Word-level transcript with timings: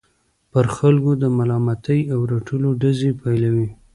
پر 0.51 0.65
خلکو 0.77 1.11
د 1.21 1.23
ملامتۍ 1.37 2.01
او 2.13 2.19
رټلو 2.31 2.69
ډزې 2.81 3.11
پيلوي. 3.21 3.67